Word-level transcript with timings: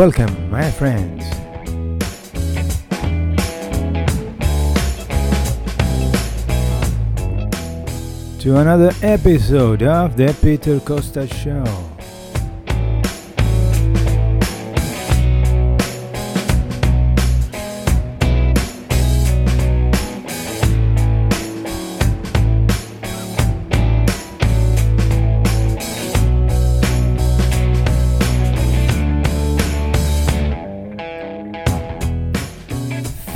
Welcome, 0.00 0.50
my 0.50 0.70
friends. 0.70 1.28
To 8.42 8.56
another 8.56 8.92
episode 9.02 9.82
of 9.82 10.16
the 10.16 10.34
Peter 10.40 10.80
Costa 10.80 11.26
Show. 11.26 11.66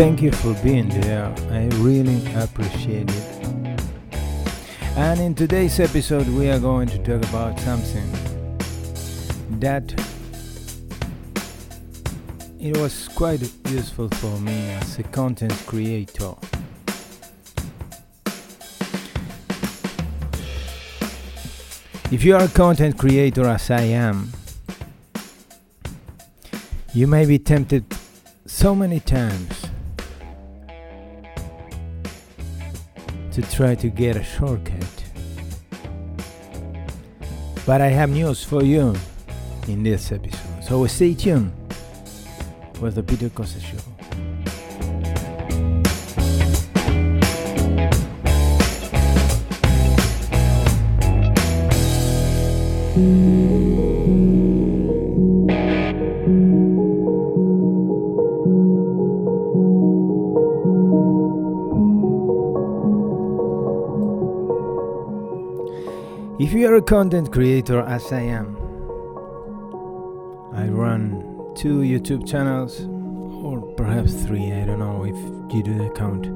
Thank 0.00 0.22
you 0.22 0.32
for 0.32 0.54
being 0.64 0.88
there. 0.88 1.26
I 1.50 1.66
really 1.76 2.24
appreciate 2.34 3.10
it. 3.10 3.84
And 4.96 5.20
in 5.20 5.34
today's 5.34 5.78
episode, 5.78 6.26
we 6.28 6.48
are 6.48 6.58
going 6.58 6.88
to 6.88 6.98
talk 7.00 7.22
about 7.28 7.60
something 7.60 8.10
that 9.60 9.92
it 12.58 12.78
was 12.78 13.08
quite 13.08 13.42
useful 13.68 14.08
for 14.08 14.40
me 14.40 14.70
as 14.70 14.98
a 14.98 15.02
content 15.02 15.52
creator. 15.66 16.32
If 22.10 22.24
you 22.24 22.36
are 22.36 22.44
a 22.44 22.48
content 22.48 22.96
creator 22.96 23.46
as 23.46 23.70
I 23.70 23.82
am, 23.82 24.32
you 26.94 27.06
may 27.06 27.26
be 27.26 27.38
tempted 27.38 27.84
so 28.46 28.74
many 28.74 29.00
times 29.00 29.69
to 33.32 33.42
try 33.42 33.74
to 33.74 33.88
get 33.88 34.16
a 34.16 34.22
shortcut. 34.22 35.04
But 37.66 37.80
I 37.80 37.88
have 37.88 38.10
news 38.10 38.42
for 38.42 38.62
you 38.62 38.94
in 39.68 39.82
this 39.82 40.10
episode. 40.12 40.64
So 40.64 40.86
stay 40.86 41.14
tuned 41.14 41.52
with 42.80 42.94
the 42.94 43.02
Peter 43.02 43.28
Costa 43.28 43.60
Show. 43.60 43.78
If 66.50 66.56
you 66.56 66.66
are 66.66 66.74
a 66.74 66.82
content 66.82 67.30
creator 67.30 67.80
as 67.82 68.10
I 68.12 68.22
am, 68.22 68.56
I 70.52 70.66
run 70.66 71.54
two 71.54 71.82
YouTube 71.82 72.26
channels 72.28 72.88
or 73.44 73.60
perhaps 73.76 74.14
three, 74.24 74.50
I 74.50 74.64
don't 74.64 74.80
know 74.80 75.04
if 75.04 75.14
you 75.54 75.62
do 75.62 75.78
the 75.78 75.90
count. 75.90 76.26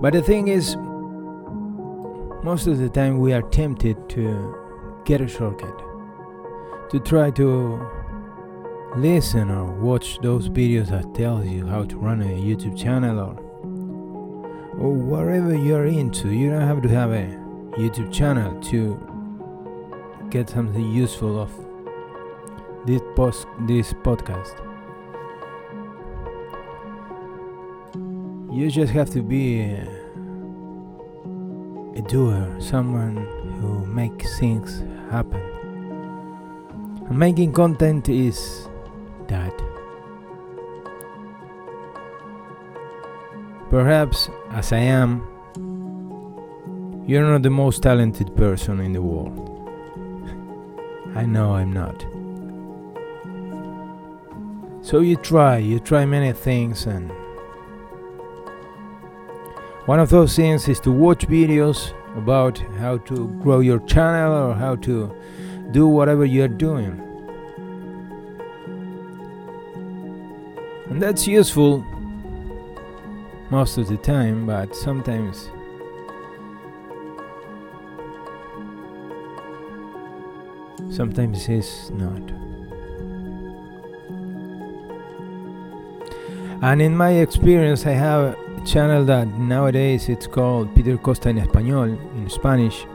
But 0.00 0.14
the 0.14 0.22
thing 0.22 0.48
is, 0.48 0.76
most 2.42 2.66
of 2.66 2.78
the 2.78 2.88
time 2.88 3.18
we 3.18 3.34
are 3.34 3.42
tempted 3.42 4.08
to 4.08 4.56
get 5.04 5.20
a 5.20 5.28
shortcut, 5.28 5.78
to 6.88 6.98
try 7.00 7.30
to 7.32 7.86
listen 8.96 9.50
or 9.50 9.78
watch 9.78 10.18
those 10.22 10.48
videos 10.48 10.88
that 10.88 11.14
tells 11.14 11.46
you 11.46 11.66
how 11.66 11.84
to 11.84 11.98
run 11.98 12.22
a 12.22 12.24
YouTube 12.24 12.78
channel 12.78 13.20
or 13.20 13.36
or 14.78 14.90
whatever 14.90 15.54
you're 15.54 15.84
into. 15.84 16.30
You 16.30 16.48
don't 16.48 16.66
have 16.66 16.80
to 16.80 16.88
have 16.88 17.12
a 17.12 17.43
YouTube 17.76 18.12
channel 18.12 18.60
to 18.70 18.98
get 20.30 20.48
something 20.48 20.90
useful 20.92 21.40
of 21.40 21.50
this 22.86 23.02
post 23.16 23.46
this 23.60 23.92
podcast. 23.92 24.60
You 28.52 28.70
just 28.70 28.92
have 28.92 29.10
to 29.10 29.22
be 29.22 29.62
a, 29.62 29.86
doer, 32.06 32.54
someone 32.60 33.16
who 33.60 33.84
makes 33.86 34.38
things 34.38 34.84
happen. 35.10 35.40
And 37.08 37.18
making 37.18 37.52
content 37.52 38.08
is 38.08 38.68
that. 39.26 39.52
Perhaps, 43.70 44.30
as 44.52 44.72
I 44.72 44.78
am, 44.78 45.26
you're 47.06 47.22
not 47.30 47.42
the 47.42 47.50
most 47.50 47.82
talented 47.82 48.34
person 48.36 48.80
in 48.80 48.92
the 48.92 49.02
world. 49.02 49.50
I 51.14 51.26
know 51.26 51.54
I'm 51.54 51.72
not. 51.72 52.04
So 54.82 55.00
you 55.00 55.16
try, 55.16 55.58
you 55.58 55.80
try 55.80 56.04
many 56.06 56.32
things, 56.32 56.86
and 56.86 57.10
one 59.86 60.00
of 60.00 60.08
those 60.08 60.34
things 60.34 60.66
is 60.68 60.80
to 60.80 60.90
watch 60.90 61.26
videos 61.26 61.92
about 62.16 62.58
how 62.78 62.98
to 62.98 63.28
grow 63.42 63.60
your 63.60 63.80
channel 63.80 64.32
or 64.32 64.54
how 64.54 64.76
to 64.76 65.14
do 65.72 65.86
whatever 65.86 66.24
you're 66.24 66.48
doing. 66.48 67.00
And 70.88 71.02
that's 71.02 71.26
useful 71.26 71.84
most 73.50 73.78
of 73.78 73.88
the 73.88 73.96
time, 73.96 74.46
but 74.46 74.74
sometimes 74.74 75.50
sometimes 80.94 81.48
it's 81.48 81.90
not. 81.90 82.22
And 86.62 86.80
in 86.80 86.96
my 86.96 87.10
experience, 87.10 87.84
I 87.84 87.90
have 87.90 88.20
a 88.22 88.64
channel 88.64 89.04
that 89.06 89.26
nowadays 89.38 90.08
it's 90.08 90.26
called 90.26 90.74
Peter 90.74 90.96
Costa 90.96 91.28
en 91.28 91.38
Español, 91.38 91.98
in 92.16 92.30
Spanish. 92.30 92.86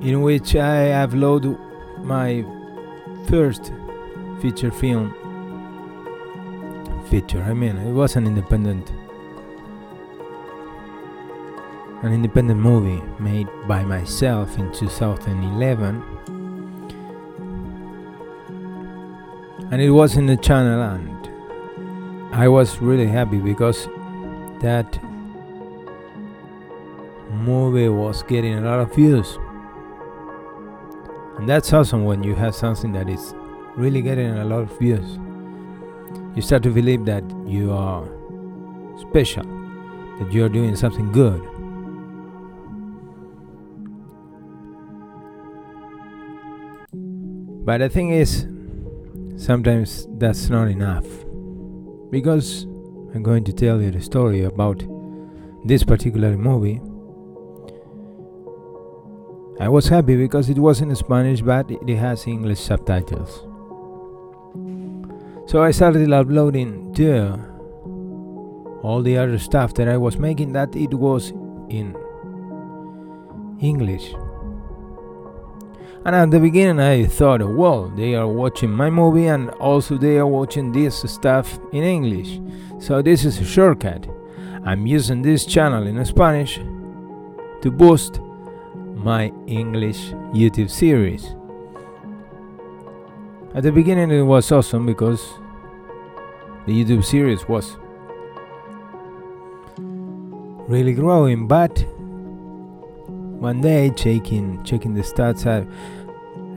In 0.00 0.22
which 0.22 0.56
I 0.56 1.04
loaded 1.04 1.58
my 2.02 2.44
first 3.28 3.72
feature 4.40 4.70
film. 4.70 5.14
Feature, 7.10 7.42
I 7.42 7.52
mean, 7.52 7.76
it 7.76 7.92
was 7.92 8.16
an 8.16 8.26
independent 8.26 8.90
an 12.02 12.12
independent 12.12 12.60
movie 12.60 13.02
made 13.18 13.48
by 13.68 13.82
myself 13.84 14.58
in 14.58 14.72
2011 14.72 16.02
and 19.70 19.80
it 19.80 19.90
was 19.90 20.16
in 20.16 20.26
the 20.26 20.36
channel 20.36 20.82
and 20.82 21.20
I 22.32 22.48
was 22.48 22.80
really 22.80 23.06
happy 23.06 23.38
because 23.38 23.86
that 24.60 24.98
movie 27.30 27.88
was 27.88 28.22
getting 28.22 28.54
a 28.54 28.60
lot 28.60 28.78
of 28.78 28.94
views. 28.94 29.38
And 31.38 31.48
that's 31.48 31.72
awesome 31.72 32.04
when 32.04 32.22
you 32.22 32.34
have 32.34 32.54
something 32.54 32.92
that 32.92 33.08
is 33.08 33.34
really 33.76 34.02
getting 34.02 34.38
a 34.38 34.44
lot 34.44 34.60
of 34.60 34.78
views. 34.78 35.18
You 36.36 36.42
start 36.42 36.62
to 36.64 36.70
believe 36.70 37.04
that 37.06 37.24
you 37.46 37.72
are 37.72 38.06
special 39.00 39.44
that 40.18 40.30
you 40.32 40.44
are 40.44 40.48
doing 40.48 40.76
something 40.76 41.10
good 41.10 41.40
But 47.64 47.78
the 47.78 47.88
thing 47.88 48.10
is, 48.10 48.46
sometimes 49.36 50.06
that's 50.18 50.48
not 50.48 50.68
enough. 50.68 51.06
Because 52.10 52.64
I'm 53.14 53.22
going 53.22 53.44
to 53.44 53.52
tell 53.52 53.80
you 53.80 53.90
the 53.90 54.00
story 54.00 54.44
about 54.44 54.82
this 55.64 55.84
particular 55.84 56.36
movie. 56.36 56.80
I 59.60 59.68
was 59.68 59.88
happy 59.88 60.16
because 60.16 60.48
it 60.48 60.58
was 60.58 60.80
in 60.80 60.94
Spanish 60.96 61.42
but 61.42 61.70
it 61.70 61.96
has 61.96 62.26
English 62.26 62.60
subtitles. 62.60 63.44
So 65.46 65.62
I 65.62 65.70
started 65.70 66.10
uploading 66.12 66.92
there 66.92 67.50
all 68.82 69.02
the 69.02 69.18
other 69.18 69.38
stuff 69.38 69.74
that 69.74 69.88
I 69.88 69.96
was 69.96 70.16
making 70.16 70.52
that 70.52 70.74
it 70.74 70.94
was 70.94 71.30
in 71.68 71.94
English. 73.60 74.14
And 76.04 76.16
at 76.16 76.30
the 76.30 76.40
beginning, 76.40 76.80
I 76.80 77.04
thought, 77.04 77.46
well, 77.46 77.88
they 77.90 78.14
are 78.14 78.26
watching 78.26 78.70
my 78.70 78.88
movie 78.88 79.26
and 79.26 79.50
also 79.50 79.98
they 79.98 80.16
are 80.16 80.26
watching 80.26 80.72
this 80.72 81.02
stuff 81.02 81.58
in 81.72 81.84
English. 81.84 82.40
So 82.78 83.02
this 83.02 83.26
is 83.26 83.38
a 83.38 83.44
shortcut. 83.44 84.08
I'm 84.64 84.86
using 84.86 85.20
this 85.20 85.44
channel 85.44 85.86
in 85.86 86.02
Spanish 86.06 86.56
to 86.56 87.70
boost 87.70 88.20
my 88.94 89.30
English 89.46 90.12
YouTube 90.32 90.70
series. 90.70 91.34
At 93.54 93.64
the 93.64 93.72
beginning, 93.72 94.10
it 94.10 94.22
was 94.22 94.50
awesome 94.52 94.86
because 94.86 95.34
the 96.66 96.72
YouTube 96.72 97.04
series 97.04 97.46
was 97.46 97.76
really 100.68 100.94
growing, 100.94 101.46
but 101.46 101.84
one 103.40 103.62
day 103.62 103.90
checking 103.96 104.62
checking 104.64 104.92
the 104.92 105.00
stats, 105.00 105.46
I 105.46 105.66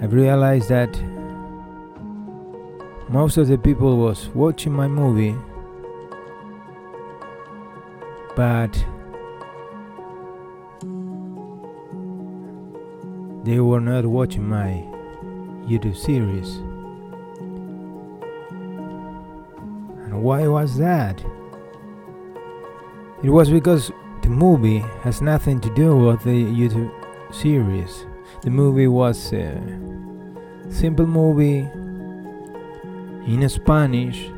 I've 0.04 0.12
realized 0.12 0.68
that 0.68 0.92
most 3.10 3.38
of 3.38 3.48
the 3.48 3.58
people 3.58 3.98
was 3.98 4.28
watching 4.36 4.74
my 4.74 4.90
movie, 4.90 5.34
but 8.36 8.74
they 13.46 13.62
were 13.62 13.80
not 13.80 14.06
watching 14.06 14.46
my 14.46 14.84
YouTube 15.66 15.96
series. 15.96 16.58
And 20.04 20.22
why 20.22 20.48
was 20.50 20.78
that? 20.80 21.24
It 23.24 23.30
was 23.30 23.50
because 23.50 23.90
the 24.24 24.30
movie 24.30 24.80
has 25.04 25.22
nothing 25.22 25.60
to 25.60 25.70
do 25.76 25.96
with 25.96 26.24
the 26.24 26.46
YouTube 26.46 26.92
series. 27.34 28.06
The 28.42 28.50
movie 28.50 28.88
was 28.88 29.34
a 29.34 29.62
simple 30.70 31.06
movie 31.06 31.68
in 33.28 33.48
Spanish 33.50 34.32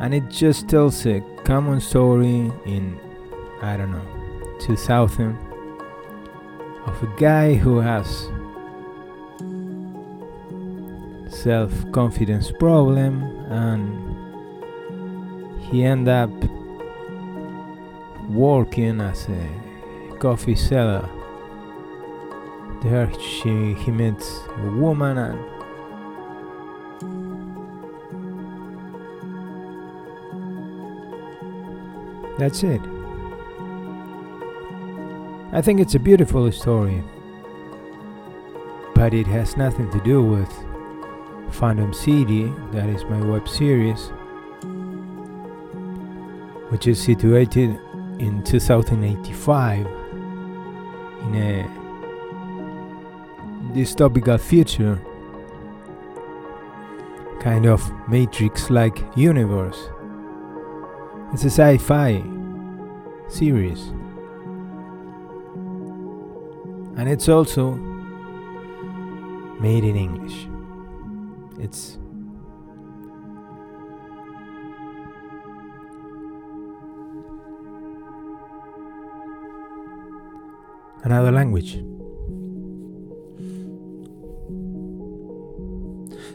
and 0.00 0.14
it 0.14 0.28
just 0.28 0.68
tells 0.68 1.04
a 1.04 1.20
common 1.44 1.80
story 1.80 2.52
in 2.64 2.98
I 3.60 3.76
don't 3.76 3.90
know 3.90 4.58
2000 4.60 5.36
of 6.86 7.02
a 7.02 7.06
guy 7.18 7.54
who 7.54 7.78
has 7.78 8.30
self-confidence 11.28 12.52
problem 12.52 13.22
and 13.50 14.08
he 15.60 15.84
end 15.84 16.08
up 16.08 16.30
working 18.28 19.00
as 19.00 19.28
a 19.28 20.16
coffee 20.18 20.54
seller. 20.54 21.08
There 22.82 23.10
she 23.20 23.74
he 23.74 23.90
meets 23.90 24.40
a 24.56 24.70
woman 24.70 25.18
and 25.18 25.38
that's 32.38 32.62
it. 32.62 32.80
I 35.50 35.62
think 35.62 35.80
it's 35.80 35.94
a 35.94 35.98
beautiful 35.98 36.52
story, 36.52 37.02
but 38.94 39.14
it 39.14 39.26
has 39.26 39.56
nothing 39.56 39.90
to 39.90 40.00
do 40.00 40.22
with 40.22 40.52
Phantom 41.50 41.92
City, 41.94 42.52
that 42.72 42.88
is 42.88 43.04
my 43.06 43.20
web 43.24 43.48
series, 43.48 44.12
which 46.70 46.86
is 46.86 47.02
situated 47.02 47.80
in 48.18 48.42
2085 48.44 49.86
in 51.22 51.34
a 51.34 51.66
dystopical 53.74 54.40
future, 54.40 55.00
kind 57.40 57.66
of 57.66 57.82
Matrix 58.08 58.70
like 58.70 58.98
universe. 59.16 59.90
It's 61.32 61.44
a 61.44 61.50
sci 61.50 61.78
fi 61.78 62.22
series 63.28 63.92
and 66.96 67.08
it's 67.08 67.28
also 67.28 67.72
made 69.60 69.84
in 69.84 69.94
English. 69.96 70.48
It's 71.60 71.98
another 81.08 81.32
language. 81.32 81.82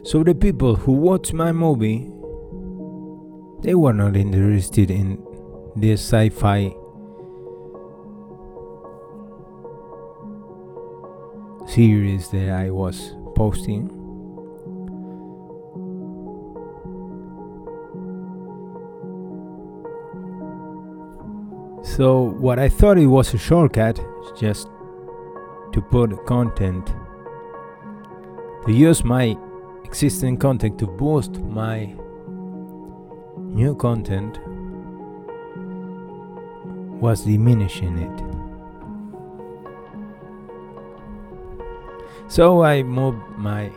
So 0.04 0.24
the 0.24 0.34
people 0.36 0.76
who 0.76 0.94
watch 0.94 1.32
my 1.32 1.52
movie 1.52 2.10
they 3.64 3.76
were 3.76 3.94
not 3.94 4.18
interested 4.18 4.92
in 4.92 5.24
this 5.78 6.02
sci-fi 6.02 6.74
series 11.68 12.30
that 12.32 12.50
I 12.50 12.72
was 12.72 13.16
posting. 13.36 14.03
So, 21.96 22.24
what 22.24 22.58
I 22.58 22.70
thought 22.70 22.98
it 22.98 23.06
was 23.06 23.36
a 23.36 23.38
shortcut, 23.38 24.04
just 24.36 24.68
to 25.74 25.80
put 25.80 26.26
content, 26.26 26.88
to 28.66 28.72
use 28.72 29.04
my 29.04 29.38
existing 29.84 30.38
content 30.38 30.80
to 30.80 30.88
boost 30.88 31.40
my 31.42 31.94
new 33.38 33.76
content, 33.76 34.40
was 37.00 37.26
diminishing 37.26 38.00
it. 38.00 38.24
So 42.28 42.64
I 42.64 42.82
moved 42.82 43.22
my 43.38 43.70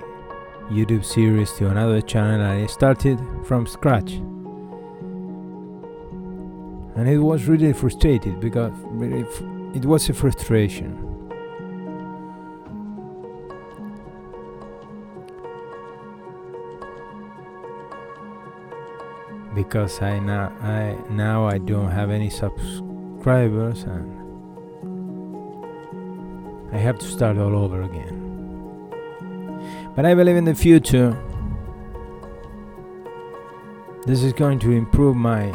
YouTube 0.70 1.04
series 1.04 1.52
to 1.58 1.68
another 1.68 2.00
channel 2.00 2.40
and 2.40 2.42
I 2.42 2.66
started 2.66 3.20
from 3.44 3.66
scratch. 3.66 4.22
And 6.96 7.08
it 7.08 7.18
was 7.18 7.44
really 7.46 7.74
frustrated 7.74 8.40
because 8.40 8.72
it 9.74 9.84
was 9.84 10.08
a 10.08 10.14
frustration. 10.14 10.96
Because 19.54 20.00
I 20.00 20.18
now 20.18 20.52
I 20.62 20.96
now 21.10 21.46
I 21.46 21.58
don't 21.58 21.90
have 21.90 22.10
any 22.10 22.30
subscribers 22.30 23.84
and 23.84 24.16
I 26.72 26.78
have 26.78 26.98
to 26.98 27.06
start 27.06 27.36
all 27.36 27.54
over 27.56 27.82
again. 27.82 28.22
But 29.94 30.06
I 30.06 30.14
believe 30.14 30.36
in 30.36 30.44
the 30.44 30.54
future, 30.54 31.16
this 34.06 34.22
is 34.22 34.32
going 34.32 34.58
to 34.60 34.72
improve 34.72 35.16
my 35.16 35.54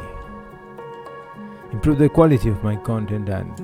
improve 1.81 1.97
the 1.97 2.09
quality 2.09 2.47
of 2.47 2.63
my 2.63 2.75
content 2.75 3.27
and 3.27 3.59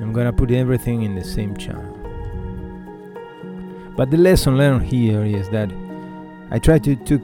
I'm 0.00 0.14
gonna 0.14 0.32
put 0.32 0.50
everything 0.50 1.02
in 1.02 1.14
the 1.14 1.22
same 1.22 1.54
channel. 1.54 1.92
But 3.98 4.10
the 4.10 4.16
lesson 4.16 4.56
learned 4.56 4.86
here 4.86 5.26
is 5.26 5.50
that 5.50 5.70
I 6.50 6.58
try 6.58 6.78
to 6.78 6.96
took, 6.96 7.20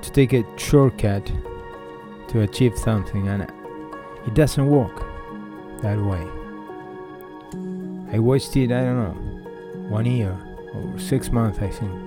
to 0.00 0.12
take 0.12 0.32
a 0.32 0.44
shortcut 0.56 1.26
to 2.28 2.42
achieve 2.42 2.78
something 2.78 3.26
and 3.26 3.50
it 4.28 4.34
doesn't 4.34 4.64
work 4.64 5.04
that 5.82 5.98
way. 5.98 6.24
I 8.12 8.20
wasted 8.20 8.70
I 8.70 8.84
don't 8.84 8.96
know 8.96 9.88
one 9.88 10.06
year 10.06 10.38
or 10.72 11.00
six 11.00 11.32
months, 11.32 11.58
I 11.58 11.68
think. 11.68 12.03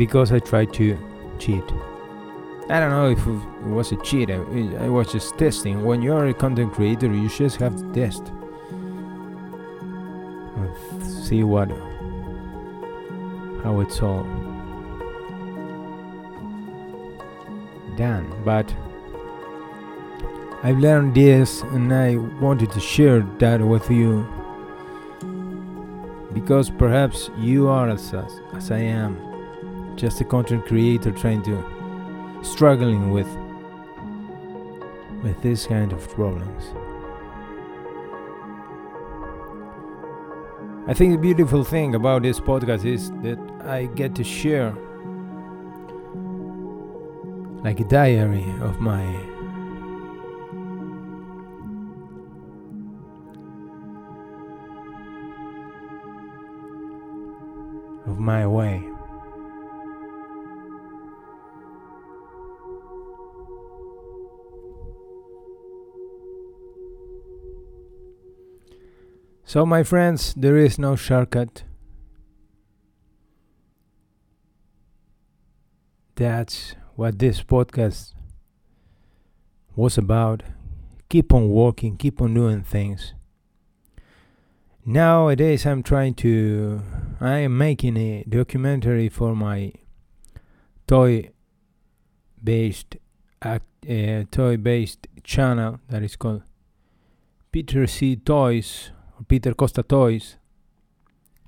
Because 0.00 0.32
I 0.32 0.38
tried 0.38 0.72
to 0.80 0.96
cheat. 1.38 1.62
I 2.70 2.80
don't 2.80 2.88
know 2.88 3.10
if 3.10 3.18
it 3.26 3.68
was 3.68 3.92
a 3.92 3.96
cheat, 3.96 4.30
I, 4.30 4.88
was 4.88 5.12
just 5.12 5.36
testing. 5.36 5.84
When 5.84 6.00
you're 6.00 6.24
a 6.24 6.32
content 6.32 6.72
creator, 6.72 7.12
you 7.12 7.28
just 7.28 7.56
have 7.56 7.76
to 7.76 7.92
test. 7.92 8.32
See 11.26 11.42
what, 11.42 11.68
how 13.62 13.80
it's 13.80 14.00
all 14.00 14.24
done. 17.98 18.32
But 18.42 18.74
I've 20.62 20.78
learned 20.78 21.14
this 21.14 21.60
and 21.60 21.92
I 21.92 22.16
wanted 22.16 22.70
to 22.72 22.80
share 22.80 23.20
that 23.40 23.60
with 23.60 23.90
you 23.90 24.26
because 26.32 26.70
perhaps 26.70 27.28
you 27.36 27.68
are 27.68 27.90
as, 27.90 28.14
as 28.54 28.70
I 28.70 28.78
am, 28.78 29.29
just 29.96 30.20
a 30.20 30.24
content 30.24 30.66
creator 30.66 31.10
trying 31.10 31.42
to 31.42 31.64
struggling 32.42 33.10
with 33.10 33.28
with 35.22 35.40
this 35.42 35.66
kind 35.66 35.92
of 35.92 36.08
problems. 36.10 36.64
I 40.86 40.94
think 40.94 41.12
the 41.12 41.18
beautiful 41.18 41.62
thing 41.62 41.94
about 41.94 42.22
this 42.22 42.40
podcast 42.40 42.84
is 42.84 43.10
that 43.22 43.38
I 43.64 43.86
get 43.86 44.14
to 44.16 44.24
share 44.24 44.74
like 47.62 47.78
a 47.80 47.84
diary 47.84 48.46
of 48.60 48.80
my 48.80 49.04
of 58.06 58.18
my 58.18 58.46
way. 58.46 58.90
So, 69.50 69.66
my 69.66 69.82
friends, 69.82 70.32
there 70.34 70.56
is 70.56 70.78
no 70.78 70.94
shortcut. 70.94 71.64
That's 76.14 76.76
what 76.94 77.18
this 77.18 77.42
podcast 77.42 78.14
was 79.74 79.98
about. 79.98 80.44
Keep 81.08 81.34
on 81.34 81.50
working, 81.50 81.96
keep 81.96 82.22
on 82.22 82.34
doing 82.34 82.62
things. 82.62 83.14
Nowadays, 84.86 85.66
I'm 85.66 85.82
trying 85.82 86.14
to. 86.22 86.82
I 87.20 87.38
am 87.38 87.58
making 87.58 87.96
a 87.96 88.22
documentary 88.28 89.08
for 89.08 89.34
my 89.34 89.72
toy 90.86 91.30
based 92.40 92.98
act, 93.42 93.66
uh, 93.84 94.22
toy 94.30 94.58
based 94.58 95.08
channel 95.24 95.80
that 95.88 96.04
is 96.04 96.14
called 96.14 96.44
Peter 97.50 97.88
C 97.88 98.14
Toys 98.14 98.92
Peter 99.28 99.54
Costa 99.54 99.82
Toys. 99.82 100.36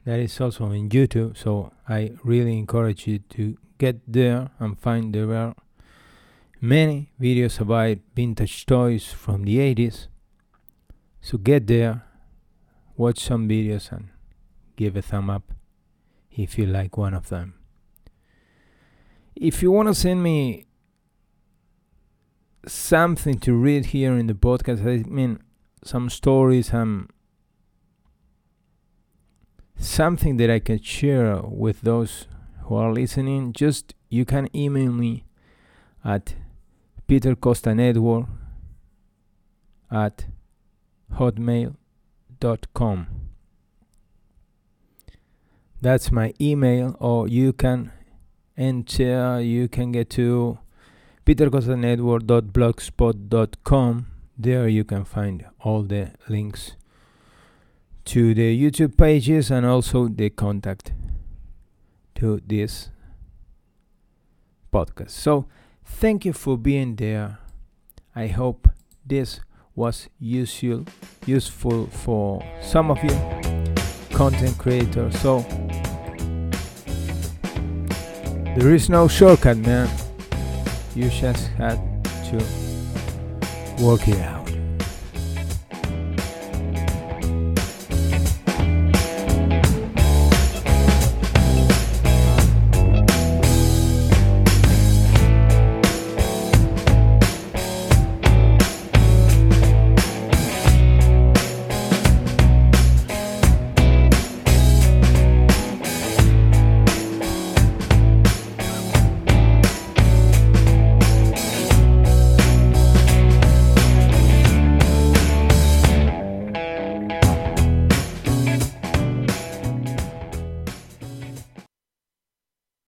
That 0.04 0.18
is 0.18 0.40
also 0.40 0.64
on 0.64 0.90
YouTube, 0.90 1.36
so 1.36 1.72
I 1.88 2.12
really 2.24 2.58
encourage 2.58 3.06
you 3.06 3.20
to 3.30 3.56
get 3.78 4.00
there 4.06 4.50
and 4.58 4.78
find 4.78 5.14
there 5.14 5.32
are 5.32 5.54
many 6.60 7.12
videos 7.20 7.60
about 7.60 7.98
vintage 8.14 8.66
toys 8.66 9.12
from 9.12 9.44
the 9.44 9.58
80s. 9.58 10.08
So 11.20 11.38
get 11.38 11.66
there, 11.66 12.04
watch 12.96 13.20
some 13.20 13.48
videos, 13.48 13.92
and 13.92 14.08
give 14.76 14.96
a 14.96 15.02
thumb 15.02 15.30
up 15.30 15.52
if 16.30 16.58
you 16.58 16.66
like 16.66 16.96
one 16.96 17.14
of 17.14 17.28
them. 17.28 17.54
If 19.36 19.62
you 19.62 19.70
want 19.70 19.88
to 19.88 19.94
send 19.94 20.22
me 20.22 20.66
something 22.66 23.38
to 23.40 23.54
read 23.54 23.86
here 23.86 24.16
in 24.16 24.26
the 24.26 24.34
podcast, 24.34 24.86
I 24.86 25.08
mean, 25.08 25.38
some 25.84 26.10
stories, 26.10 26.68
some 26.68 27.08
something 29.84 30.36
that 30.36 30.50
I 30.50 30.60
can 30.60 30.80
share 30.80 31.40
with 31.42 31.80
those 31.82 32.28
who 32.64 32.76
are 32.76 32.92
listening, 32.92 33.52
just 33.52 33.94
you 34.08 34.24
can 34.24 34.48
email 34.54 34.92
me 34.92 35.24
at 36.04 36.36
Peter 37.06 37.34
Costa 37.34 37.74
Network 37.74 38.26
at 39.90 40.26
hotmail.com. 41.14 43.06
That's 45.80 46.12
my 46.12 46.34
email, 46.40 46.96
or 47.00 47.26
you 47.26 47.52
can 47.52 47.90
enter, 48.56 49.40
you 49.40 49.66
can 49.68 49.90
get 49.92 50.10
to 50.10 50.58
petercostanetwork.blogspot.com. 51.26 54.06
There 54.38 54.68
you 54.68 54.84
can 54.84 55.04
find 55.04 55.44
all 55.60 55.82
the 55.82 56.12
links 56.28 56.76
to 58.04 58.34
the 58.34 58.58
YouTube 58.60 58.96
pages 58.96 59.50
and 59.50 59.64
also 59.64 60.08
the 60.08 60.30
contact 60.30 60.92
to 62.16 62.40
this 62.46 62.90
podcast. 64.72 65.10
So, 65.10 65.46
thank 65.84 66.24
you 66.24 66.32
for 66.32 66.56
being 66.58 66.96
there. 66.96 67.38
I 68.14 68.26
hope 68.26 68.68
this 69.06 69.40
was 69.74 70.08
useful 70.18 70.84
useful 71.24 71.86
for 71.86 72.42
some 72.60 72.90
of 72.90 73.02
you 73.02 73.16
content 74.10 74.58
creators. 74.58 75.18
So, 75.20 75.40
there 78.56 78.74
is 78.74 78.90
no 78.90 79.08
shortcut, 79.08 79.56
man. 79.58 79.88
You 80.94 81.08
just 81.08 81.48
had 81.52 81.78
to 82.30 82.36
work 83.82 84.06
it 84.08 84.20
out. 84.20 84.41